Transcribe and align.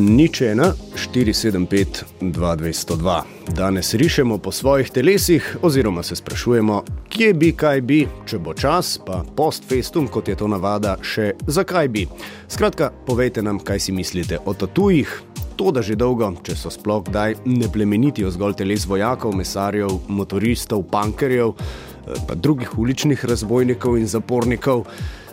Nič 0.00 0.40
ena, 0.40 0.72
475, 0.96 2.04
2202. 2.20 3.22
Danes 3.52 3.94
rišemo 3.94 4.38
po 4.38 4.52
svojih 4.52 4.90
telesih, 4.90 5.56
oziroma 5.62 6.02
se 6.02 6.16
sprašujemo, 6.16 6.82
kje 7.08 7.34
bi 7.34 7.52
kaj 7.52 7.80
bi, 7.80 7.98
če 8.26 8.38
bo 8.38 8.54
čas, 8.54 8.96
pa 9.06 9.20
post 9.36 9.68
festum, 9.68 10.08
kot 10.08 10.28
je 10.28 10.38
to 10.40 10.48
navada, 10.48 10.96
še 11.04 11.34
zakaj 11.46 11.88
bi. 11.92 12.06
Skratka, 12.48 12.88
povejte 13.06 13.44
nam, 13.44 13.60
kaj 13.60 13.80
si 13.80 13.92
mislite 13.92 14.40
o 14.44 14.54
tatujih. 14.54 15.12
To, 15.60 15.68
da 15.68 15.84
že 15.84 16.00
dolgo, 16.00 16.32
če 16.48 16.56
so 16.56 16.72
sploh 16.72 17.04
kdaj, 17.04 17.42
ne 17.44 17.68
plemenitijo 17.68 18.32
zgolj 18.32 18.56
teles 18.62 18.88
vojakov, 18.88 19.36
mesarjev, 19.36 19.98
motoristov, 20.08 20.86
pankerjev, 20.88 21.52
eh, 21.52 22.16
pa 22.24 22.34
drugih 22.34 22.78
uličnih 22.78 23.24
razbojnikov 23.24 24.00
in 24.00 24.08
zapornikov. 24.08 24.86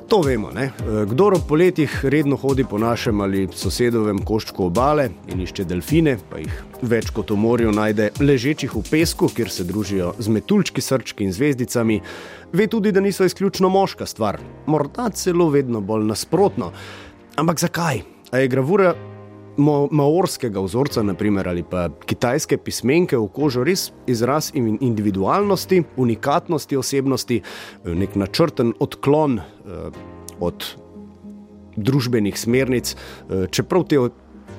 To 0.07 0.21
vemo, 0.21 0.51
ne? 0.55 0.71
kdo 1.09 1.25
ob 1.35 1.41
poletjih 1.47 2.05
redno 2.05 2.37
hodi 2.39 2.63
po 2.63 2.77
našem 2.79 3.21
ali 3.21 3.41
sosedovem 3.51 4.21
koščku 4.23 4.63
obale 4.69 5.09
in 5.27 5.41
išče 5.43 5.65
delfine, 5.67 6.13
pa 6.29 6.39
jih 6.39 6.61
več 6.87 7.09
kot 7.11 7.33
v 7.33 7.35
morju 7.35 7.73
najde 7.75 8.13
ležečih 8.19 8.71
v 8.71 8.83
pesku, 8.87 9.27
kjer 9.27 9.51
se 9.51 9.65
družijo 9.67 10.13
z 10.15 10.31
metuljčki, 10.31 10.81
srčki 10.81 11.27
in 11.27 11.35
zvezdicami, 11.35 11.99
ve 12.53 12.69
tudi, 12.71 12.95
da 12.95 13.03
niso 13.03 13.27
izključno 13.27 13.67
moška 13.69 14.07
stvar, 14.07 14.39
morda 14.65 15.09
celo 15.11 15.49
vedno 15.51 15.83
bolj 15.83 16.07
nasprotno. 16.07 16.71
Ampak 17.35 17.59
zakaj? 17.59 18.01
A 18.31 18.39
je 18.39 18.47
gravura 18.47 18.95
maorskega 19.57 20.61
vzorca, 20.61 21.03
naprimer, 21.03 21.47
ali 21.47 21.63
pa 21.63 21.87
kitajske 22.05 22.57
pismenke 22.57 23.17
v 23.17 23.27
kožo, 23.33 23.63
res 23.67 23.89
izraz 24.07 24.51
individualnosti, 24.55 25.83
unikatnosti 25.97 26.77
osebnosti, 26.77 27.41
nek 27.85 28.15
načrten 28.15 28.73
odklon 28.79 29.39
eh, 29.39 29.89
od 30.39 30.69
družbenih 31.77 32.37
smernic, 32.39 32.93
eh, 32.95 33.47
čeprav 33.51 33.87
te 33.89 34.01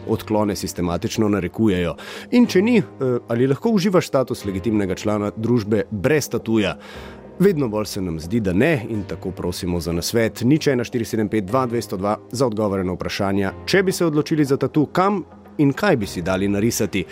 odklone 0.09 0.57
sistematično 0.57 1.29
narekujejo. 1.29 1.95
In 2.33 2.47
če 2.47 2.63
ni, 2.63 2.79
eh, 2.79 3.19
ali 3.29 3.47
lahko 3.47 3.71
uživaš 3.77 4.09
status 4.09 4.45
legitimnega 4.45 4.95
člana 4.95 5.33
družbe 5.37 5.85
brez 5.91 6.29
tatuja? 6.29 6.77
Vedno 7.41 7.69
bolj 7.69 7.85
se 7.85 8.01
nam 8.03 8.21
zdi, 8.21 8.41
da 8.41 8.53
ne, 8.53 8.87
in 8.91 9.03
tako 9.03 9.31
prosimo 9.31 9.81
za 9.81 9.93
nasvet. 9.93 10.41
Nič 10.43 10.67
1475-2202 10.69 12.17
za 12.33 12.47
odgovore 12.47 12.85
na 12.85 12.93
vprašanja, 12.93 13.53
če 13.67 13.83
bi 13.83 13.93
se 13.93 14.07
odločili 14.07 14.45
za 14.45 14.57
tatu, 14.57 14.87
kam 14.87 15.23
in 15.59 15.73
kaj 15.73 15.97
bi 15.97 16.07
si 16.07 16.23
dali 16.23 16.49
narisati. 16.49 17.05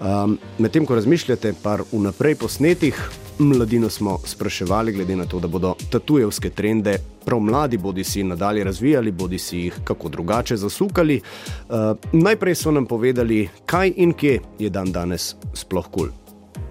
Um, 0.00 0.38
Medtem 0.58 0.86
ko 0.86 0.94
razmišljate, 0.94 1.54
par 1.62 1.82
vnaprej 1.92 2.34
posnetih, 2.34 3.00
mladino 3.38 3.88
smo 3.90 4.18
spraševali, 4.24 4.92
glede 4.92 5.16
na 5.16 5.24
to, 5.24 5.40
da 5.40 5.48
bodo 5.48 5.74
tatujevske 5.90 6.50
trende 6.50 6.98
prav 7.24 7.40
mladi 7.40 7.78
bodi 7.78 8.04
si 8.04 8.24
nadalje 8.24 8.64
razvijali, 8.64 9.12
bodi 9.12 9.38
si 9.38 9.58
jih 9.58 9.80
kako 9.84 10.08
drugače 10.08 10.56
zasukali. 10.56 11.20
Uh, 11.20 11.76
najprej 12.12 12.54
so 12.54 12.70
nam 12.70 12.86
povedali, 12.86 13.48
kaj 13.66 13.92
in 13.96 14.12
kje 14.12 14.40
je 14.58 14.70
dan 14.70 14.92
danes 14.92 15.34
sploh 15.54 15.88
kul. 15.88 16.08
Cool. 16.08 16.19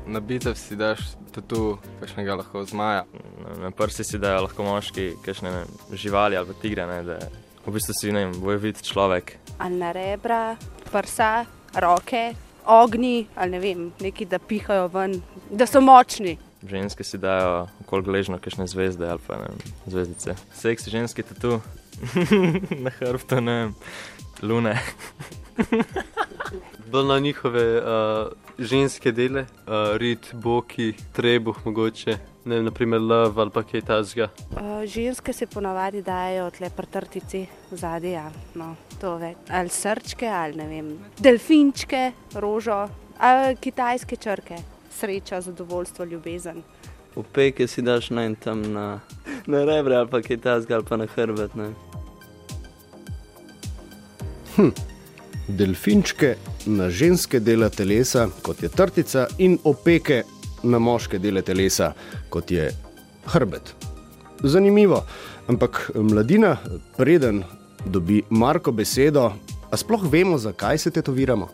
Na 0.09 0.19
bitev 0.19 0.55
si 0.57 0.73
daš 0.73 1.03
tatu, 1.29 1.77
kakšnega 1.99 2.39
lahko 2.39 2.63
zmaja. 2.65 3.03
Na 3.61 3.69
prsi 3.69 4.03
si 4.03 4.17
dajo 4.17 4.47
lahko 4.47 4.65
moški, 4.65 5.11
kakšne 5.21 5.51
živali 5.93 6.37
ali 6.37 6.55
tigre, 6.61 6.87
ne, 6.89 7.03
da 7.05 7.17
v 7.65 7.73
bistvu 7.75 7.93
si 7.93 8.13
ne 8.15 8.25
bojevit 8.33 8.81
človek. 8.81 9.35
Ali 9.61 9.77
na 9.77 9.91
rebra, 9.93 10.57
prsa, 10.89 11.45
roke, 11.77 12.33
ogni 12.65 13.27
ali 13.35 13.51
ne 13.51 13.59
vem, 13.61 13.83
neki 14.01 14.25
da 14.25 14.39
pihajo 14.41 14.87
ven, 14.89 15.19
da 15.51 15.69
so 15.69 15.81
močni. 15.81 16.39
Ženske 16.65 17.05
si 17.05 17.21
dajo 17.21 17.67
okoli 17.85 18.09
gležno, 18.09 18.41
kakšne 18.41 18.65
zvezde 18.67 19.05
ali 19.13 19.21
pa 19.27 19.37
ne 19.43 19.53
zvezdice. 19.85 20.35
Seksi 20.57 20.89
ženski 20.89 21.23
tatu, 21.23 21.61
na 22.83 22.89
hrbtu, 22.97 23.41
ne 23.45 23.59
lune. 24.41 24.73
Bolj 26.91 27.05
na 27.05 27.19
njihove 27.19 27.77
uh, 27.77 28.27
ženske 28.59 29.11
dele, 29.11 29.41
uh, 29.41 29.97
rit, 29.97 30.31
boki, 30.33 30.93
trebuh, 31.13 31.57
mogoče, 31.65 32.15
ne 32.45 32.55
vem, 32.55 32.65
naprimer 32.65 33.01
lov 33.01 33.39
ali 33.39 33.53
pa 33.53 33.61
kaj 33.63 33.83
tasga. 33.85 34.29
Uh, 34.51 34.81
ženske 34.89 35.33
se 35.33 35.45
ponavadi 35.45 36.01
dajo 36.01 36.49
tle 36.57 36.69
prtrtici 36.69 37.45
zadnji, 37.71 38.15
ja. 38.15 38.25
no, 38.55 38.73
to 39.01 39.13
več. 39.21 39.37
Ali 39.53 39.69
srčke, 39.69 40.25
ali 40.33 40.57
ne 40.57 40.67
vem, 40.71 40.89
delfinčke, 41.21 42.11
rožo, 42.41 42.81
ali 43.19 43.55
kitajske 43.61 44.17
črke, 44.17 44.57
sreča, 44.89 45.41
zadovoljstvo, 45.45 46.09
ljubezen. 46.09 46.63
Upeke 47.15 47.67
si 47.67 47.85
daš 47.85 48.09
na 48.09 48.25
en 48.25 48.35
tam 48.35 48.65
na, 48.73 48.91
na 49.45 49.65
rebre 49.65 49.95
ali 49.95 50.09
pa 50.09 50.25
kaj 50.25 50.41
tasga 50.41 50.79
ali 50.81 50.89
pa 50.89 50.97
na 50.97 51.05
hrbet. 51.05 51.51
Hm 54.55 54.88
delfinčke 55.49 56.35
na 56.65 56.89
ženske 56.89 57.39
dele 57.39 57.69
telesa, 57.69 58.27
kot 58.41 58.63
je 58.63 58.69
trtica, 58.69 59.27
in 59.37 59.57
opeke 59.63 60.23
na 60.63 60.79
moške 60.79 61.19
dele 61.19 61.41
telesa, 61.41 61.93
kot 62.29 62.51
je 62.51 62.69
hrbet. 63.33 63.73
Zanimivo, 64.43 65.03
ampak 65.47 65.91
mladina, 65.95 66.57
preden 66.97 67.43
dobi 67.85 68.23
Marko 68.29 68.71
besedo, 68.71 69.31
a 69.71 69.77
sploh 69.77 70.03
vemo, 70.11 70.37
zakaj 70.37 70.77
se 70.77 70.91
tetoviramo. 70.91 71.49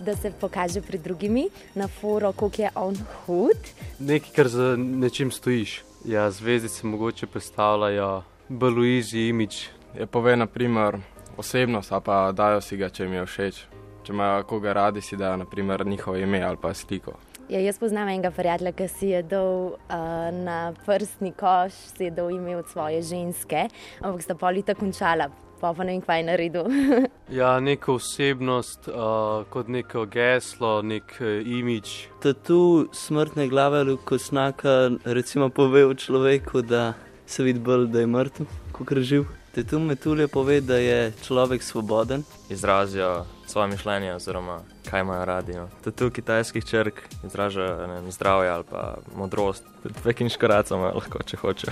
Da 0.00 0.16
se 0.16 0.32
pokaže 0.40 0.80
pred 0.80 1.02
drugimi 1.02 1.48
na 1.74 1.88
foru, 1.88 2.32
kako 2.32 2.62
je 2.62 2.70
on 2.74 2.96
hud. 3.26 3.56
Nekaj, 3.98 4.30
kar 4.36 4.48
za 4.48 4.76
nečim 4.76 5.30
stojiš. 5.30 5.82
Ja, 6.04 6.30
zvezdice 6.30 6.86
mogoče 6.86 7.26
predstavljajo 7.26 8.22
bolj 8.48 8.80
uizi 8.80 9.28
imič. 9.28 9.68
Je 9.98 10.06
pove, 10.06 10.36
naprimer, 10.36 10.96
osebnost, 11.36 11.92
pa 12.04 12.32
dajo 12.32 12.60
si 12.60 12.76
ga, 12.76 12.88
če 12.88 13.04
jim 13.04 13.18
je 13.18 13.26
všeč. 13.26 13.64
Če 14.04 14.12
imajo 14.14 14.44
koga 14.48 14.72
radi, 14.72 15.00
si 15.04 15.16
dajo 15.16 15.36
naprimer 15.36 15.86
njihovo 15.86 16.16
ime 16.16 16.42
ali 16.42 16.56
pa 16.60 16.74
sliko. 16.74 17.18
Ja, 17.50 17.58
jaz 17.58 17.80
poznam 17.82 18.08
enega 18.08 18.30
prijatelja, 18.30 18.70
ki 18.78 18.86
si 18.88 19.08
je 19.10 19.24
dal 19.26 19.72
uh, 19.74 20.28
na 20.30 20.72
prstni 20.86 21.32
koš, 21.34 21.74
si 21.96 22.06
je 22.06 22.10
dal 22.14 22.30
ime 22.30 22.54
od 22.56 22.68
svoje 22.70 23.02
ženske, 23.02 23.64
ampak 24.00 24.22
sta 24.22 24.36
polita 24.38 24.74
končala. 24.74 25.26
Pa 25.60 25.74
pa 25.76 25.84
ne 25.84 25.92
vem, 25.92 26.00
kaj 26.00 26.20
je 26.20 26.26
naredil. 26.28 26.70
ja, 27.40 27.50
neko 27.60 27.98
osebnost, 27.98 28.86
uh, 28.88 29.42
kot 29.50 29.68
neko 29.68 30.06
geslo, 30.06 30.78
nek 30.86 31.18
uh, 31.18 31.42
imič. 31.42 32.06
Tatu 32.22 32.86
smrtne 32.94 33.48
glave 33.50 33.82
ali 33.82 33.98
kosnaka, 33.98 34.94
recimo, 35.04 35.50
pove 35.50 35.82
človeku, 35.94 36.62
da 36.62 36.92
se 37.26 37.42
vidi 37.42 37.58
bolj, 37.58 37.90
da 37.90 38.06
je 38.06 38.06
mrtev, 38.06 38.56
kot 38.72 38.94
je 38.94 39.02
živ. 39.02 39.39
Te 39.54 39.64
tu 39.64 39.78
metulje 39.78 40.28
pove, 40.28 40.60
da 40.60 40.76
je 40.76 41.12
človek 41.26 41.62
svoboden. 41.62 42.22
Izrazijo 42.50 43.24
svoje 43.46 43.68
mišljenje, 43.68 44.14
oziroma 44.14 44.60
kaj 44.90 45.00
imajo 45.00 45.24
radi. 45.24 45.52
No. 45.54 45.68
Tu 45.90 46.10
kitajskih 46.10 46.64
črk 46.64 46.94
izražajo 47.26 48.10
zdravje 48.10 48.50
ali 48.50 48.64
pa 48.70 48.94
modrost. 49.16 49.64
Pekinška 50.04 50.46
raca 50.46 50.74
ima 50.74 50.92
lahko, 50.94 51.22
če 51.22 51.36
hoče. 51.36 51.66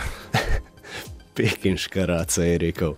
Pekinška 1.37 2.07
raca 2.07 2.43
je 2.43 2.59
rekel. 2.59 2.95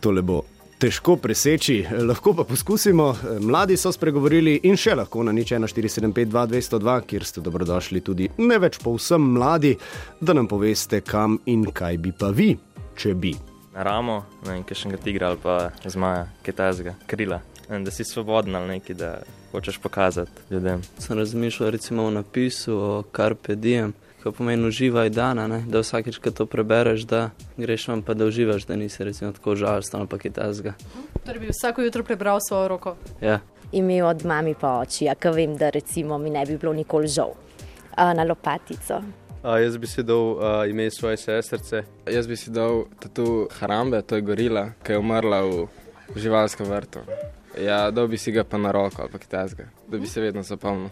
Tole 0.00 0.22
bo 0.22 0.42
težko 0.80 1.16
preseči, 1.16 1.86
lahko 2.00 2.34
pa 2.34 2.44
poskusimo. 2.44 3.14
Mladi 3.40 3.76
so 3.76 3.92
spregovorili 3.92 4.60
in 4.68 4.76
še 4.76 4.98
lahko 5.00 5.24
na 5.24 5.32
nič 5.32 5.52
1475-2202, 5.52 7.00
kjer 7.06 7.24
ste 7.24 7.44
dobrodošli 7.44 8.00
tudi 8.04 8.28
ne 8.38 8.58
več 8.60 8.80
povsem 8.84 9.32
mladi, 9.32 9.76
da 10.20 10.36
nam 10.36 10.48
poveste, 10.48 11.00
kam 11.00 11.38
in 11.46 11.64
kaj 11.72 11.96
bi 12.04 12.12
pa 12.12 12.32
vi, 12.36 12.52
če 12.96 13.14
bi 13.14 13.32
na 13.74 13.82
ramo, 13.82 14.24
ne 14.46 14.52
vem, 14.52 14.62
kakšnega 14.64 14.96
tigra 14.96 15.28
ali 15.28 15.38
pa 15.42 15.70
zmaja, 15.84 16.26
kitajskega 16.42 16.94
krila. 17.06 17.40
In 17.70 17.84
da 17.84 17.90
si 17.90 18.04
svoboden 18.04 18.56
ali 18.56 18.68
nekaj, 18.68 18.96
da 18.96 19.18
hočeš 19.52 19.78
pokazati 19.78 20.30
ljudem. 20.50 20.82
Sem 20.98 21.18
razmišljal 21.18 21.70
recimo 21.70 22.04
o 22.04 22.10
napisu 22.10 22.76
o 22.76 23.02
Carpe 23.16 23.54
Diem, 23.54 23.94
ki 24.22 24.32
pomeni 24.36 24.66
uživaj 24.66 25.10
dana, 25.10 25.46
ne? 25.48 25.62
da 25.66 25.80
vsakeč, 25.80 26.18
ko 26.18 26.30
to 26.30 26.46
prebereš, 26.46 27.06
da 27.08 27.30
greš 27.56 27.88
vam 27.88 28.02
pa 28.02 28.14
da 28.14 28.26
uživaš, 28.26 28.66
da 28.66 28.76
nisi 28.76 29.04
recimo 29.04 29.32
tako 29.32 29.56
žalosten 29.56 30.00
ali 30.00 30.08
pa 30.08 30.18
kitajskega. 30.18 30.74
Torej 31.26 31.40
bi 31.40 31.48
vsako 31.50 31.82
jutro 31.82 32.04
prebral 32.04 32.38
svojo 32.48 32.68
roko. 32.68 32.96
Ja. 33.20 33.40
Imel 33.72 34.06
od 34.06 34.26
mami 34.26 34.54
pa 34.60 34.78
oči, 34.78 35.08
a 35.08 35.14
ka 35.14 35.30
vem, 35.30 35.56
da 35.56 35.70
recimo 35.70 36.18
mi 36.18 36.30
ne 36.30 36.46
bi 36.46 36.58
bilo 36.58 36.72
nikoli 36.72 37.08
žal. 37.08 37.32
Na 37.96 38.24
lopatico. 38.24 39.02
Jaz 39.42 39.78
bi 39.78 39.86
si 39.86 40.02
dal 40.02 40.36
uh, 40.36 40.70
ime 40.70 40.90
svoje 40.90 41.16
sestrce. 41.16 41.82
Jaz 42.06 42.26
bi 42.28 42.36
si 42.36 42.50
dal 42.50 42.84
tu 43.14 43.48
Harambe, 43.60 44.02
to 44.02 44.16
je 44.16 44.22
gorila, 44.22 44.72
ki 44.84 44.92
je 44.92 44.98
umrla 44.98 45.40
v, 45.42 45.64
v 46.12 46.20
živalskem 46.20 46.68
vrtu. 46.68 47.00
Ja, 47.56 47.90
dal 47.90 48.08
bi 48.08 48.18
si 48.20 48.32
ga 48.36 48.44
pa 48.44 48.60
na 48.60 48.72
roko 48.72 49.02
ali 49.02 49.10
pa 49.10 49.18
kitajskega, 49.18 49.68
da 49.88 49.98
bi 49.98 50.06
se 50.06 50.20
vedno 50.20 50.42
zapomnil. 50.42 50.90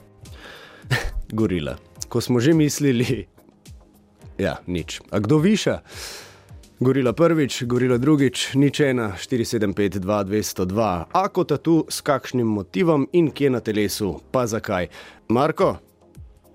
gorila. 1.38 1.76
Ko 2.08 2.20
smo 2.24 2.40
že 2.40 2.54
mislili, 2.56 3.28
ja, 4.38 4.56
nič. 4.66 5.02
A 5.12 5.20
kdo 5.20 5.38
viša? 5.44 5.82
Gorila 6.80 7.12
prvič, 7.12 7.66
gorila 7.68 7.98
drugič, 7.98 8.54
nič 8.54 8.80
ena, 8.80 9.12
475, 9.18 10.00
202. 10.00 11.04
Ako 11.12 11.44
tatu 11.44 11.84
s 11.90 12.00
kakšnim 12.00 12.48
motivom 12.48 13.04
in 13.12 13.28
kje 13.28 13.50
na 13.50 13.60
telesu, 13.60 14.22
pa 14.32 14.46
zakaj? 14.48 14.88
Marko? 15.28 15.76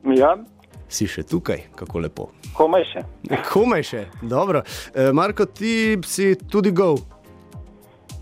Ja 0.09 0.41
si 0.93 1.09
še 1.09 1.25
tukaj, 1.25 1.65
kako 1.79 2.05
lepo. 2.05 2.29
Komaj 2.53 2.85
še. 2.91 3.03
Komaj 3.51 3.83
še, 3.89 4.05
dobro. 4.21 4.61
E, 4.93 5.09
Marko, 5.15 5.49
ti 5.49 5.97
si 6.05 6.33
tudi 6.49 6.71
gov. 6.75 7.01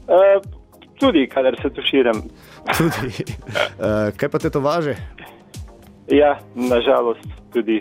E, 0.08 0.24
Tudi, 1.02 1.28
kadar 1.28 1.56
se 1.62 1.70
tuširam. 1.70 2.22
Tudi. 2.78 3.26
Uh, 3.82 4.14
kaj 4.18 4.30
pa 4.30 4.40
te 4.40 4.50
to 4.50 4.60
važe? 4.62 4.94
Ja, 6.08 6.38
nažalost, 6.56 7.26
tudi. 7.54 7.80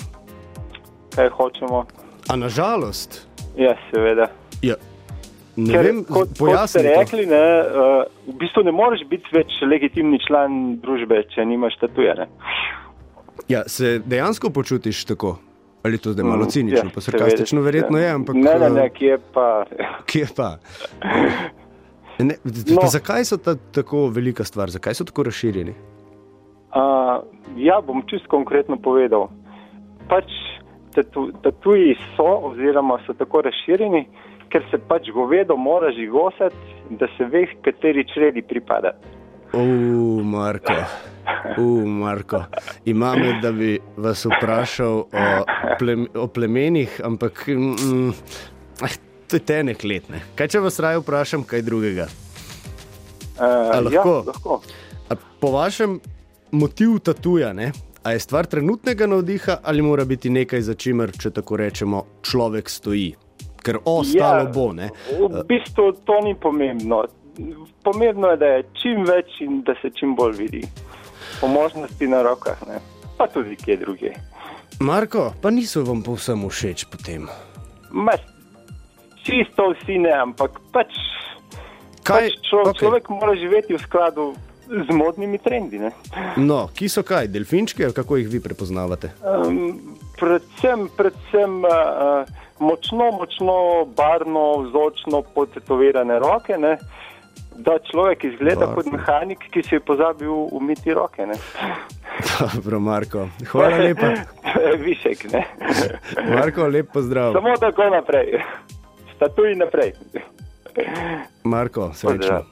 Kaj 1.14 1.28
hočemo? 1.28 1.84
A 2.28 2.36
nažalost. 2.36 3.28
Ja, 3.56 3.75
seveda. 3.90 4.31
Ja. 4.62 4.75
Ne 5.56 5.75
Ker, 5.75 5.84
vem, 5.84 6.04
kot, 6.08 6.32
kot 6.38 6.70
ste 6.70 6.82
rekli, 6.86 7.26
ne, 7.28 7.43
uh, 7.60 8.08
v 8.31 8.36
bistvu 8.40 8.64
ne 8.64 8.72
moreš 8.72 9.02
biti 9.10 9.34
več 9.36 9.58
legitimni 9.69 10.20
član 10.25 10.78
družbe, 10.81 11.20
če 11.34 11.44
nimaš 11.44 11.76
tatuje. 11.82 12.14
Ja, 13.50 13.62
se 13.67 13.99
dejansko 14.06 14.50
počutiš 14.50 15.05
tako? 15.05 15.38
Ali 15.82 15.99
to 15.99 16.12
zdaj 16.12 16.25
malo 16.25 16.44
Mm, 16.44 16.50
cinično, 16.50 16.88
ja, 16.88 16.94
pa 16.94 17.00
sarkastično, 17.00 17.61
verjetno 17.61 17.99
je, 17.99 18.11
ampak 18.11 18.35
Ne, 18.37 18.55
ne, 18.55 18.70
ne, 18.70 18.85
eh, 18.85 18.91
kje 18.91 19.19
pa. 19.35 19.64
kje 20.06 20.26
pa? 20.37 20.56
Ne, 22.20 22.35
No. 22.75 22.87
zakaj 22.87 23.25
so 23.25 23.37
ta 23.37 23.55
tako 23.73 24.06
velika 24.08 24.44
stvar, 24.44 24.70
zakaj 24.70 24.94
so 24.94 25.05
tako 25.05 25.23
razširjeni? 25.23 25.70
Uh, 25.70 27.25
ja, 27.56 27.81
bom 27.81 28.02
čisto 28.02 28.29
konkretno 28.29 28.76
povedal. 28.76 29.29
Pač 30.08 30.29
tatu, 30.94 31.32
tatuji 31.43 31.96
so, 32.17 32.29
oziroma 32.44 32.99
so 33.06 33.14
tako 33.14 33.41
razširjeni, 33.43 34.05
ker 34.49 34.62
se 34.70 34.79
pač 34.79 35.08
govedo 35.11 35.56
mora 35.56 35.91
žigosati, 35.93 36.56
da 36.91 37.06
se 37.17 37.25
ve, 37.25 37.46
kateri 37.64 38.05
čredi 38.14 38.43
pripada. 38.43 38.93
Uf, 39.53 40.20
Marko, 40.25 40.73
uf, 41.58 41.84
Marko. 41.87 42.42
Imam, 42.84 43.19
da 43.42 43.52
bi 43.52 43.78
vas 43.96 44.25
vprašal 44.26 44.98
o, 45.04 45.26
plem, 45.78 46.06
o 46.14 46.26
plemenih, 46.26 47.00
ampak 47.04 47.44
mm, 47.48 48.12
ah, 48.82 48.96
to 49.28 49.37
je 49.37 49.40
tenek 49.40 49.84
let. 49.84 50.08
Ne? 50.10 50.22
Kaj 50.34 50.48
če 50.56 50.60
vas 50.64 50.81
raje 50.81 51.02
vprašam, 51.02 51.44
kaj 51.44 51.62
drugega? 51.62 52.08
Uh, 53.40 53.44
A 53.72 53.81
lahko? 53.81 54.14
Ja, 54.20 54.26
lahko. 54.32 54.60
A 55.10 55.16
po 55.40 55.52
vašem 55.54 56.00
motivu 56.52 56.98
tatuja, 56.98 57.52
ne? 57.52 57.72
A 58.04 58.12
je 58.12 58.20
stvar 58.20 58.46
trenutnega 58.46 59.06
navdiha 59.06 59.58
ali 59.62 59.82
mora 59.82 60.04
biti 60.04 60.31
nekaj, 60.31 60.60
za 60.60 60.75
čimer, 60.75 61.12
če 61.12 61.31
tako 61.36 61.56
rečemo, 61.60 62.04
človek 62.22 62.69
stoji? 62.69 63.14
Ker 63.62 63.78
ostalo 63.84 64.44
Ja. 64.46 64.52
bo, 64.54 64.72
ne? 64.72 64.90
V 65.20 65.43
bistvu 65.48 65.93
to 66.04 66.20
ni 66.25 66.34
pomembno. 66.34 67.04
Pomembno 67.84 68.31
je, 68.32 68.36
da 68.36 68.46
je 68.46 68.62
čim 68.82 69.04
več 69.04 69.40
in 69.40 69.60
da 69.62 69.75
se 69.82 69.90
čim 69.96 70.14
bolj 70.16 70.32
vidi. 70.38 70.62
Po 71.40 71.48
možnosti 71.48 72.06
na 72.06 72.22
rokah, 72.22 72.58
ne? 72.69 72.81
pa 73.19 73.26
tudi 73.26 73.56
kje 73.56 73.76
druge. 73.76 74.10
Marko, 74.81 75.32
pa 75.42 75.50
niso 75.50 75.84
vam 75.84 76.02
povsem 76.02 76.40
všeč 76.48 76.88
potem. 76.88 77.28
Ma, 77.92 78.16
čisto 79.25 79.72
vsi 79.76 79.98
ne, 80.00 80.12
ampak 80.12 80.56
pač, 80.72 80.88
Kaj, 82.00 82.32
pač 82.32 82.48
člo, 82.48 82.64
okej. 82.64 82.72
okay. 82.72 82.81
človek 82.81 83.04
mora 83.12 83.34
živeti 83.37 83.76
v 83.76 83.81
skladu 83.84 84.32
z 84.70 84.88
modnimi 84.94 85.38
trendi. 85.38 85.82
Ne? 85.82 85.90
No, 86.40 86.70
ki 86.72 86.88
so 86.88 87.02
kaj, 87.02 87.28
delfinčki 87.28 87.84
ali 87.84 87.96
kako 87.96 88.16
jih 88.16 88.31
vi 88.31 88.40
prepoznavate? 88.40 89.12
Um, 89.20 89.98
predvsem, 90.16 90.88
predvsem 90.96 91.60
uh, 91.66 92.25
močno, 92.62 93.10
močno 93.19 93.58
barno, 93.96 94.62
vzočno 94.64 95.22
potetovirane 95.34 96.19
roke. 96.22 96.56
Ne? 96.56 96.78
Da 97.60 97.78
človek 97.90 98.24
izgleda 98.24 98.66
Barvno. 98.66 98.74
kot 98.74 98.86
mehanik, 98.92 99.38
ki 99.52 99.62
si 99.62 99.74
je 99.74 99.80
pozabil 99.80 100.30
umiti 100.30 100.94
roke. 100.94 101.26
Ne? 101.26 101.34
Dobro, 102.54 102.80
Marko. 102.80 103.28
Hvala 103.50 103.76
lepa. 103.76 104.14
Višek, 104.84 105.26
ne. 105.32 105.44
Marko, 106.28 106.66
lep 106.68 106.92
pozdrav. 106.92 107.32
Samo 107.32 107.56
tako 107.60 107.90
naprej. 107.92 108.40
Statuji 109.16 109.56
naprej. 109.60 109.92
Marko, 111.44 111.90
srečno. 111.94 112.42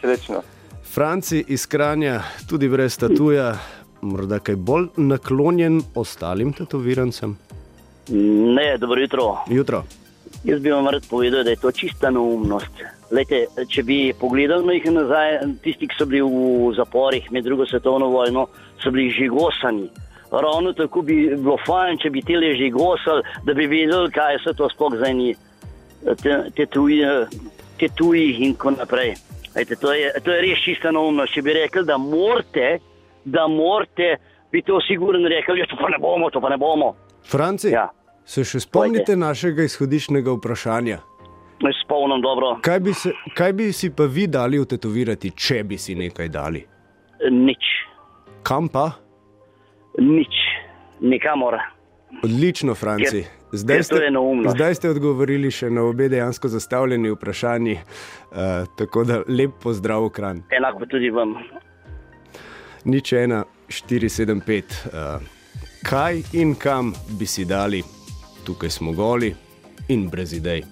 Srečno. 0.00 0.42
Franci 0.94 1.44
iz 1.48 1.66
Kranja, 1.66 2.20
tudi 2.48 2.68
brez 2.68 2.98
tatuja, 2.98 3.54
morda 4.02 4.38
kaj 4.38 4.56
bolj 4.56 4.90
naklonjen 4.96 5.80
ostalim 5.94 6.52
tetovirancem. 6.52 7.38
Ne, 8.56 8.76
dobro 8.78 9.00
jutro. 9.00 9.36
Jutro. 9.48 9.84
Jaz 10.44 10.60
bi 10.60 10.70
vam 10.70 10.88
rad 10.88 11.06
povedal, 11.10 11.44
da 11.44 11.50
je 11.50 11.56
to 11.56 11.72
čista 11.72 12.10
neumnost. 12.10 12.82
Lejte, 13.12 13.42
če 13.68 13.82
bi 13.84 13.96
pogledali 14.16 14.64
na 14.64 14.72
jih 14.72 14.86
nazaj, 14.94 15.34
tisti, 15.64 15.88
ki 15.88 15.98
so 15.98 16.06
bili 16.08 16.22
v 16.24 16.70
zaporih 16.76 17.26
med 17.32 17.44
drugo 17.44 17.66
svetovno 17.68 18.08
vojno, 18.08 18.46
so 18.80 18.90
bili 18.90 19.10
žigosani. 19.12 19.90
Ravno 20.32 20.72
tako 20.72 21.02
bi 21.04 21.26
bilo 21.36 21.58
fajn, 21.66 21.98
če 22.00 22.10
bi 22.10 22.22
tele 22.24 22.54
žigosali, 22.56 23.22
da 23.44 23.52
bi 23.54 23.66
vedeli, 23.68 24.08
kaj 24.14 24.38
so 24.46 24.54
to 24.56 24.68
sploh 24.72 24.96
za 24.96 25.10
eni 25.12 25.34
tetuji 27.76 28.30
in 28.38 28.54
tako 28.54 28.70
naprej. 28.70 29.14
Lejte, 29.56 29.76
to, 29.76 29.92
je, 29.92 30.12
to 30.24 30.32
je 30.32 30.40
res 30.40 30.64
čista 30.64 30.90
neumnost. 30.90 31.34
Če 31.36 31.42
bi 31.44 31.52
rekli, 31.52 31.84
da 31.84 31.98
morate, 32.00 32.78
da 33.24 33.44
morate, 33.48 34.14
bi 34.52 34.62
to 34.64 34.80
sigurno 34.88 35.28
rekli, 35.28 35.60
da 35.60 35.68
to 35.68 35.76
pa 35.76 35.92
ne 35.92 36.00
bomo, 36.00 36.30
to 36.32 36.40
pa 36.40 36.48
ne 36.48 36.56
bomo. 36.56 36.94
Franci, 37.28 37.74
Ja. 37.76 37.90
se 38.24 38.44
še 38.44 38.60
spomnite 38.64 39.16
našega 39.16 39.62
izhodišnjega 39.68 40.32
vprašanja? 40.38 41.02
Spomnim 41.84 42.22
dobro, 42.22 42.58
Kaj 42.62 42.80
bi, 42.80 42.94
se, 42.94 43.12
kaj 43.34 43.52
bi 43.52 43.72
si 43.72 43.90
pa 43.90 44.04
vi 44.04 44.26
dali 44.26 44.58
vtetovirati, 44.58 45.30
če 45.30 45.64
bi 45.64 45.78
si 45.78 45.94
nekaj 45.94 46.28
dali? 46.28 46.64
nič. 47.30 47.62
Kam 48.42 48.68
pa? 48.68 48.90
Nič, 49.98 50.34
nikamor. 51.00 51.54
Odlično, 52.24 52.74
Franci. 52.74 53.22
Zdaj 53.52 53.76
ker 53.76 53.84
to 53.86 54.02
je 54.02 54.10
neumnost. 54.10 54.56
zdaj 54.56 54.74
ste 54.74 54.90
odgovorili 54.90 55.50
še 55.50 55.70
na 55.70 55.82
obe 55.84 56.08
dejansko 56.08 56.48
zastavljeni 56.48 57.10
vprašanji, 57.10 57.72
uh, 57.74 58.66
tako 58.76 59.04
da 59.04 59.20
lep 59.28 59.50
pozdrav, 59.62 60.08
Kran. 60.10 60.42
Enako 60.50 60.86
tudi 60.86 61.10
vam. 61.10 61.34
Nič 62.84 63.12
ena, 63.12 63.44
475. 63.68 64.62
Uh, 64.86 65.22
kaj 65.86 66.22
in 66.32 66.54
kam 66.54 66.90
bi 67.18 67.26
si 67.26 67.44
dali, 67.44 67.82
tukaj 68.44 68.70
smo 68.70 68.92
goli 68.92 69.34
in 69.88 70.08
brez 70.10 70.32
idej. 70.32 70.64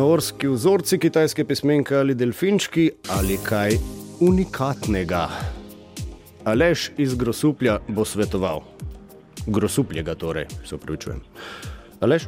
Maorski 0.00 0.48
vzorci 0.48 0.96
kitajske 0.98 1.44
pismenke 1.44 1.96
ali 1.96 2.14
delfinčki 2.16 2.86
ali 3.12 3.34
kaj 3.44 3.74
unikatnega. 4.24 5.26
Alež 6.48 6.86
iz 6.96 7.12
Grosuplja 7.20 7.74
bo 7.88 8.04
svetoval. 8.08 8.62
Grosupljega 9.46 10.14
torej, 10.14 10.46
se 10.64 10.78
upravičujem. 10.78 11.20
Alež? 12.00 12.24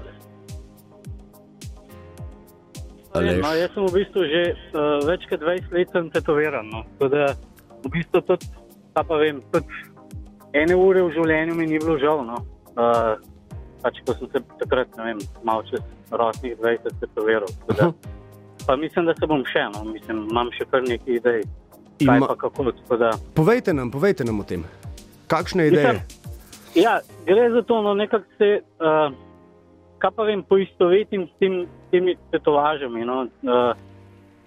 Aleš. 3.14 3.40
No, 3.40 3.54
jaz 3.56 3.72
sem 3.72 3.88
v 3.88 3.94
bistvu 3.94 4.26
že 4.34 4.42
uh, 4.52 5.00
več 5.08 5.24
kot 5.32 5.40
20 5.40 5.72
let 5.78 5.96
tetoviran. 6.18 6.68
No. 6.68 6.84
Tako 6.98 7.10
da 7.14 7.32
v 7.86 7.94
bistvu 7.96 8.20
tudi, 8.28 8.52
pa, 8.92 9.00
pa 9.00 9.16
vem, 9.22 9.40
tudi 9.54 9.80
ene 10.60 10.76
ure 10.76 11.08
v 11.08 11.16
življenju 11.16 11.56
mi 11.56 11.70
ni 11.72 11.80
bilo 11.80 11.96
žal. 12.04 12.20
No. 12.28 12.44
Uh, 12.76 13.16
pač, 13.80 14.04
ko 14.04 14.20
sem 14.20 14.28
se 14.36 14.44
takrat, 14.60 14.92
ne 15.00 15.08
vem, 15.08 15.26
malo 15.40 15.64
čez 15.72 15.80
rosnih 16.12 16.56
20 16.58 17.00
tetoviral. 17.00 17.48
Tako 17.58 17.72
da- 17.72 17.92
Pa 18.66 18.76
mislim, 18.76 19.06
da 19.06 19.14
se 19.14 19.26
bom 19.26 19.44
še, 19.44 19.64
no. 19.74 19.84
mislim, 19.84 20.28
imam 20.30 20.50
še 20.52 20.64
kar 20.70 20.82
nekaj 20.82 21.14
idej. 21.14 21.42
Ima- 21.98 22.20
pa 22.20 22.36
kako, 22.36 22.72
tako 22.72 22.96
da. 22.96 23.10
Povejte 23.34 23.74
nam, 23.74 23.90
povejte 23.90 24.24
nam 24.24 24.40
o 24.40 24.44
tem. 24.44 24.64
Kakšne 25.26 25.66
ideje? 25.66 26.02
Ja, 26.74 27.00
gre 27.26 27.50
za 27.50 27.62
to, 27.62 27.82
no, 27.82 27.94
nekako 27.94 28.24
se, 28.38 28.48
uh, 28.80 29.12
kaj 29.98 30.10
pa 30.10 30.22
vem, 30.22 30.42
poistovetim 30.42 31.26
s 31.26 31.38
tem, 31.38 31.66
temi 31.90 32.16
tetovažami. 32.30 33.04
No. 33.04 33.26
Uh, 33.42 33.74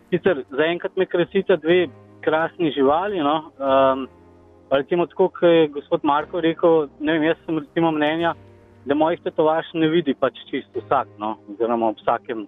sicer 0.09 0.43
zaenkrat 0.49 0.95
me 0.95 1.05
krasita 1.05 1.55
dve 1.55 1.87
krasni 2.21 2.71
živali. 2.71 3.19
No. 3.19 3.51
Um, 3.59 4.07
recimo, 4.71 5.05
tako 5.05 5.29
kot 5.29 5.43
je 5.43 5.67
gospod 5.67 6.03
Marko 6.03 6.41
rekel, 6.41 6.87
ne 6.99 7.13
vem, 7.13 7.23
jaz 7.23 7.37
sem 7.45 7.59
recimo 7.59 7.91
mnenja, 7.91 8.33
da 8.85 8.95
mojih 8.95 9.19
tetovaž 9.21 9.65
ne 9.73 9.87
vidi 9.87 10.13
pač 10.13 10.33
čisto 10.45 10.79
vsak, 10.79 11.07
no, 11.17 11.37
oziroma 11.49 11.87
ob 11.87 11.97
vsakem. 11.97 12.47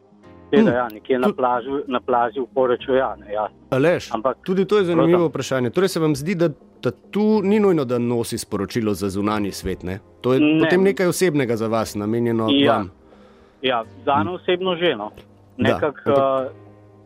Seveda, 0.50 0.72
ja, 0.74 0.88
nekje 0.88 1.20
na 1.20 1.28
plaži, 1.30 1.68
na 1.88 2.00
plaži 2.00 2.40
v 2.40 2.48
Poreču, 2.48 2.94
ja, 2.94 3.16
ne, 3.16 3.28
jasno. 3.28 3.58
Aleš, 3.70 4.12
Ampak, 4.14 4.38
tudi 4.42 4.64
to 4.64 4.78
je 4.78 4.86
zanimivo 4.86 5.18
Prosim. 5.20 5.30
vprašanje. 5.30 5.70
Torej 5.70 5.90
se 5.90 6.00
vam 6.00 6.16
zdi, 6.16 6.36
da, 6.36 6.48
da 6.82 6.92
tu 7.12 7.42
ni 7.44 7.60
nujno, 7.60 7.84
da 7.86 7.98
nosi 8.00 8.38
sporočilo 8.38 8.94
za 8.94 9.10
zunanji 9.10 9.52
svet. 9.52 9.84
Ne? 9.84 10.00
To 10.22 10.34
je 10.34 10.40
Ne. 10.40 10.60
potem 10.60 10.84
nekaj 10.84 11.08
osebnega 11.08 11.56
za 11.56 11.68
vas, 11.68 11.96
namenjeno 11.96 12.48
Ja. 12.50 12.74
vam. 12.74 12.92
Ja, 13.62 13.84
za 14.06 14.24
me 14.24 14.32
osebno 14.32 14.76
že. 14.76 14.96
No. 14.96 15.12
Da, 15.58 15.64
Nekako, 15.66 16.00
ampak- 16.06 16.52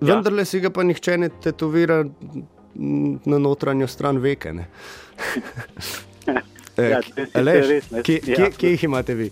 uh, 0.01 0.07
Vendar 0.07 0.33
le 0.33 0.45
si 0.45 0.59
ga 0.59 0.69
pa 0.69 0.83
nihče 0.83 1.17
ne 1.17 1.29
tetovira 1.31 2.03
mm, 2.75 3.19
na 3.25 3.37
notranjo 3.39 3.87
stran 3.87 4.17
veke. 4.17 4.53
ne? 4.53 4.67
Eh, 6.81 6.89
Ja, 6.89 6.99
Aleš, 7.35 7.67
res, 7.67 7.91
ne. 7.91 8.01
kje, 8.01 8.19
Ja. 8.23 8.35
kje, 8.35 8.51
kje 8.51 8.69
jih 8.69 8.83
imate 8.83 9.13
vi? 9.13 9.31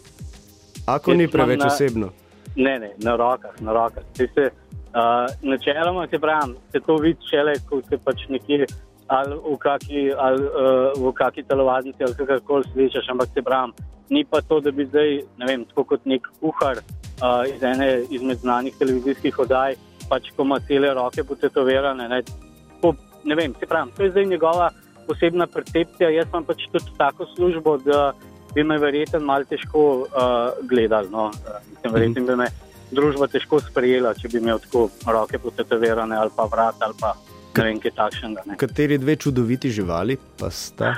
Ako 0.88 1.14
ni 1.14 1.28
preveč 1.28 1.60
na- 1.60 1.68
osebno? 1.68 2.10
Ne, 2.56 2.80
ne, 2.80 2.92
na 2.98 3.16
rokah, 3.16 3.62
na 3.62 3.74
rokah. 3.74 4.04
Saj 4.14 4.28
Se, 4.28 4.50
uh, 4.92 5.02
načeloma 5.44 6.08
se 6.08 6.20
pravi, 6.20 6.54
se 6.72 6.80
to 6.80 6.98
vidi 6.98 7.20
šele, 7.24 7.54
ko 7.70 7.82
se 7.82 7.98
pač 7.98 8.28
nekje 8.30 8.66
ali 9.08 9.36
v 9.36 9.58
kaki, 9.58 10.02
ali, 10.16 10.42
uh, 10.44 10.52
v 11.00 11.14
kaki 11.14 11.44
telovadnici 11.44 12.04
ali 12.04 12.14
kakorkoli 12.16 12.64
slišiš, 12.74 13.10
ampak 13.10 13.30
se 13.34 13.42
pravi, 13.42 13.72
ni 14.10 14.26
pa 14.26 14.42
to, 14.42 14.60
da 14.60 14.72
bi 14.72 14.86
zdaj, 14.86 15.10
ne 15.38 15.46
vem, 15.46 15.66
tako 15.66 15.84
kot 15.86 16.06
nek 16.06 16.28
kuhar 16.40 16.78
uh, 16.78 17.46
iz 17.48 17.64
ene 17.64 18.04
izmed 18.10 18.38
znanih 18.38 18.74
televizijskih 18.76 19.40
oddaj, 19.40 19.76
pač 20.10 20.30
ko 20.30 20.44
ima 20.44 20.60
cele 20.60 20.94
roke 20.94 21.24
potetovirane. 21.24 22.08
Ne, 22.08 22.22
tako, 22.22 22.96
ne 23.24 23.36
vem, 23.36 23.54
se 23.54 23.66
pravi, 23.66 23.92
to 23.92 24.04
je 24.04 24.12
zdaj 24.12 24.26
njegova 24.26 24.70
osebna 25.10 25.48
percepcija. 25.48 26.10
Jaz 26.10 26.28
imam 26.30 26.46
pač 26.48 26.66
tudi 26.72 26.94
tako 26.98 27.28
službo, 27.36 27.78
da 27.78 28.14
bi 28.56 28.64
me 28.64 28.78
verjetno 28.78 29.20
malo 29.20 29.46
težko 29.50 29.86
uh, 30.02 30.68
gledali. 30.70 31.10
No. 31.12 31.32
Mislim, 31.72 31.94
verjetno 31.94 32.26
bi 32.26 32.36
me 32.36 32.48
družba 32.92 33.28
težko 33.28 33.60
sprejela, 33.62 34.14
če 34.18 34.32
bi 34.32 34.42
imel 34.42 34.62
tako 34.64 34.88
roke 35.06 35.40
potetovirane 35.42 36.18
ali 36.18 36.34
pa 36.36 36.48
vrat 36.50 36.82
ali 36.82 36.98
pa 37.00 37.14
ne 37.58 37.64
vem, 37.64 37.80
kaj 37.84 37.92
takšnega. 37.98 38.46
ne. 38.46 38.58
Kateri 38.58 38.98
dve 38.98 39.16
čudoviti 39.16 39.70
živali 39.70 40.18
pa 40.40 40.50
sta? 40.50 40.94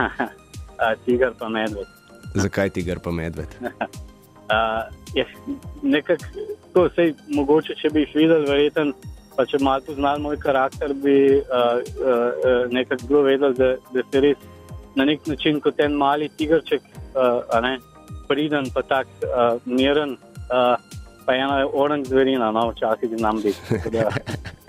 Tiger 1.06 1.34
pa 1.40 1.50
medved. 1.50 1.88
Zakaj 2.34 2.70
tiger 2.70 3.00
pa 3.00 3.12
medved? 3.12 3.60
Uh, 4.52 4.84
je 5.16 5.24
nekako 5.82 6.26
to, 6.74 6.82
sej, 6.96 7.14
mogoče, 7.32 7.72
če 7.80 7.88
bi 7.96 8.02
jih 8.04 8.16
videli, 8.16 8.50
verjeten, 8.50 8.90
pa 9.42 9.48
če 9.50 9.58
malo 9.66 9.82
poznali 9.82 10.22
moj 10.22 10.38
karakter, 10.38 10.92
bi 10.94 11.18
uh, 11.42 11.80
uh, 11.82 12.68
nekako 12.70 13.08
bilo 13.10 13.22
vedeli, 13.26 13.58
da, 13.58 13.70
da 13.90 14.04
se 14.12 14.22
res 14.22 14.44
na 14.94 15.08
nek 15.10 15.26
način 15.26 15.58
kot 15.64 15.80
en 15.82 15.96
mali 15.98 16.28
tigrček, 16.38 16.86
uh, 17.16 17.42
ne, 17.66 17.80
priden, 18.30 18.70
pa 18.76 18.84
tak 18.86 19.10
uh, 19.26 19.58
miren, 19.66 20.14
uh, 20.54 20.78
pa 21.26 21.34
ena 21.34 21.58
je 21.64 21.72
oranž 21.74 22.14
zverina, 22.14 22.52
no, 22.54 22.68
včasih 22.70 23.10
bi 23.10 23.22
nam 23.24 23.42
biti. 23.42 23.82
Da, 23.90 24.12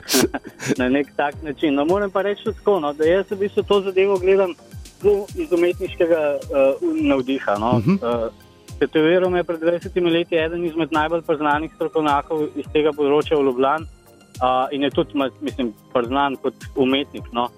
na 0.80 0.88
nek 0.88 1.12
tak 1.20 1.36
način. 1.44 1.76
No, 1.76 1.84
moram 1.84 2.10
pa 2.10 2.24
reči 2.24 2.48
tako, 2.48 2.80
no, 2.80 2.96
da 2.96 3.04
jaz 3.04 3.28
v 3.30 3.42
bistvu 3.44 3.68
to 3.68 3.82
zadevo 3.90 4.16
gledam 4.24 4.56
zelo 5.02 5.26
iz 5.36 5.52
umetniškega 5.52 6.22
uh, 6.40 6.92
navdiha. 7.02 7.58
No. 7.60 7.76
Uh 7.76 7.84
-huh. 7.84 8.26
uh, 8.26 8.32
Tetoviral 8.80 9.30
me 9.30 9.38
je 9.38 9.44
pred 9.44 9.60
20 9.60 10.12
leti 10.12 10.36
eden 10.36 10.64
izmed 10.64 10.92
najbolj 10.92 11.22
priznanih 11.22 11.70
strokovnjakov 11.74 12.48
iz 12.56 12.66
tega 12.72 12.90
področja 12.96 13.36
v 13.36 13.44
Ljubljani 13.46 14.01
uh, 14.42 14.66
in 14.70 14.82
je 14.82 14.90
tudi, 14.90 15.18
mislim, 15.40 15.72
priznan 15.92 16.36
kot 16.42 16.54
umetnik. 16.76 17.24
No. 17.32 17.48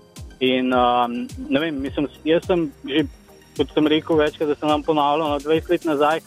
In 0.41 0.73
um, 0.75 1.27
ne 1.49 1.61
vem, 1.61 1.81
mislim, 1.81 2.09
jaz 2.25 2.47
sem 2.47 2.69
že, 2.85 3.07
kot 3.57 3.71
sem 3.73 3.87
rekel, 3.87 4.19
večkrat, 4.19 4.49
da 4.49 4.55
sem 4.59 4.69
vam 4.69 4.83
ponavljal, 4.83 5.29
no, 5.31 5.41
20 5.41 5.71
let 5.71 5.85
nazaj, 5.89 6.21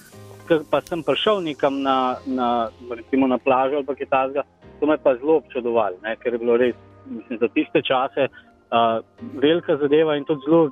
pa 0.72 0.82
sem 0.82 1.04
prišel 1.04 1.42
nekam 1.44 1.82
na, 1.84 2.16
na, 2.26 2.70
recimo 2.90 3.28
na 3.28 3.38
plažo 3.38 3.82
ali 3.82 3.96
kaj 4.00 4.10
takega, 4.10 4.44
to 4.80 4.88
me 4.88 4.98
pa 4.98 5.16
zelo 5.20 5.42
občudovalo, 5.42 6.00
ne, 6.04 6.16
ker 6.22 6.34
je 6.34 6.40
bilo 6.40 6.58
res, 6.58 6.76
mislim, 7.06 7.40
za 7.42 7.48
tiste 7.52 7.82
čase 7.84 8.30
uh, 8.32 9.04
velika 9.42 9.78
zadeva 9.78 10.16
in 10.16 10.24
tudi 10.26 10.48
zelo 10.48 10.70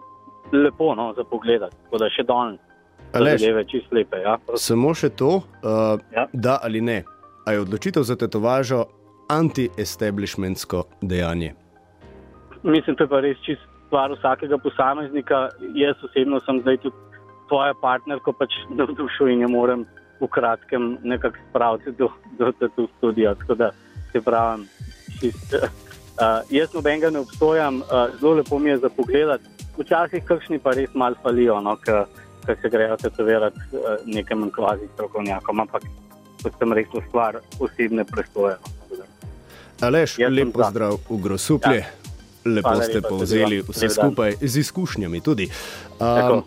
lepo 0.51 0.95
no, 0.95 1.13
za 1.17 1.23
pogled. 1.23 1.61
Tako 1.61 1.99
da 1.99 2.09
še 2.09 2.23
danes 2.23 2.59
zadeve 3.13 3.65
čist 3.67 3.91
lepe. 3.91 4.21
Ja. 4.23 4.37
Samo 4.55 4.93
še 4.95 5.09
to, 5.09 5.41
uh, 5.41 5.99
Ja. 6.15 6.27
da 6.33 6.59
ali 6.63 6.81
ne. 6.81 7.03
A 7.45 7.53
je 7.53 7.61
odločitev 7.61 8.03
za 8.03 8.15
tetovažo 8.15 8.85
anti-establishmentsko 9.29 10.83
dejanje? 11.01 11.53
Mislim, 12.63 12.95
to 12.95 13.03
je 13.03 13.09
pa 13.09 13.19
res 13.19 13.37
čist 13.45 13.61
stvar 13.87 14.11
vsakega 14.11 14.57
posameznika. 14.57 15.49
Jaz 15.77 16.03
osebno 16.03 16.39
sem 16.45 16.61
zdaj 16.61 16.77
tudi 16.83 16.95
tvoja 17.49 17.73
partnerka, 17.81 18.33
pač 18.33 18.53
navdušen 18.69 19.33
in 19.33 19.45
jo 19.45 19.49
moram 19.53 19.85
v 20.19 20.27
kratkem 20.31 20.97
nekako 21.03 21.37
spraviti 21.49 21.91
do, 21.99 22.09
do, 22.39 22.51
do 22.77 22.87
studia. 22.97 23.35
Tako 23.35 23.55
da 23.55 23.71
se 24.11 24.21
pravim, 24.21 24.65
čist, 25.19 25.53
uh, 25.53 26.41
jaz 26.49 26.73
nobenega 26.73 27.11
ne 27.13 27.21
obsojam, 27.25 27.81
uh, 27.81 28.07
zelo 28.19 28.39
lepo 28.41 28.59
mi 28.59 28.69
je 28.69 28.77
za 28.77 28.89
pogled. 28.89 29.51
Včasih 29.77 30.23
kakšni 30.23 30.59
pa 30.63 30.71
res 30.73 30.93
mal 30.95 31.17
falijo, 31.23 31.59
no, 31.61 31.75
ker 31.83 32.05
se 32.45 32.69
grejo 32.69 32.97
tetovirati 33.01 33.59
uh, 33.73 33.99
nekem 34.05 34.49
kvazi 34.55 34.87
strokovnjakom, 34.93 35.59
ampak 35.65 35.85
kot 36.43 36.57
sem 36.59 36.73
rekel, 36.73 37.01
stvar 37.09 37.41
osebne 37.59 38.05
presoje. 38.05 38.55
Aleš, 39.85 40.19
Jaz 40.19 40.33
lep 40.33 40.47
za. 40.47 40.53
pozdrav 40.53 40.97
v 41.09 41.17
Grosuplje. 41.21 41.77
Ja. 41.77 42.05
Lepo 42.45 42.69
Hvala 42.69 42.83
ste 42.83 43.01
povzeli 43.01 43.61
vse 43.61 43.85
Lep 43.87 43.95
dan. 43.95 44.05
skupaj 44.05 44.31
z 44.41 44.57
izkušnjami 44.57 45.21
tudi. 45.21 45.49
Um, 45.99 46.43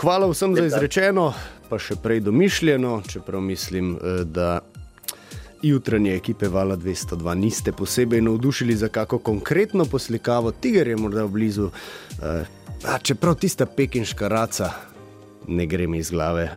hvala 0.00 0.28
vsem 0.28 0.54
za 0.56 0.62
Lep 0.62 0.70
dan. 0.70 0.78
izrečeno, 0.78 1.24
pa 1.68 1.78
še 1.78 1.96
prej 1.96 2.20
domišljeno, 2.20 3.02
čeprav 3.08 3.40
mislim, 3.40 3.96
eh, 3.96 4.24
da 4.24 4.60
jutranje 5.62 6.14
ekipe 6.16 6.48
Vala 6.48 6.76
202 6.76 7.34
niste 7.34 7.72
posebej 7.72 8.20
navdušili 8.20 8.76
za 8.76 8.88
kako 8.88 9.18
konkretno 9.18 9.84
poslikavo, 9.84 10.50
tiger 10.52 10.88
je 10.88 10.96
morda 10.96 11.26
blizu, 11.26 11.68
uh, 11.68 12.42
a 12.84 12.98
čeprav 12.98 13.34
tista 13.34 13.66
pekinška 13.66 14.28
raca 14.28 14.72
ne 15.48 15.66
gre 15.66 15.86
mi 15.86 15.98
iz 15.98 16.10
glave. 16.10 16.56